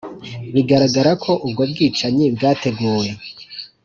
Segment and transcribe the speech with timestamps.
[0.53, 3.07] biragaragara ko ubwo bwicanyi bwateguwe